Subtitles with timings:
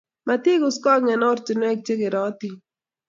[0.27, 2.55] Matiguskong' eng' ortinwek chekerotin.